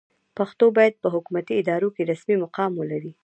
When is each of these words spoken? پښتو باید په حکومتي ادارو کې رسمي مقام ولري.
پښتو 0.37 0.65
باید 0.77 0.93
په 1.03 1.07
حکومتي 1.15 1.53
ادارو 1.61 1.89
کې 1.95 2.07
رسمي 2.11 2.35
مقام 2.43 2.71
ولري. 2.75 3.11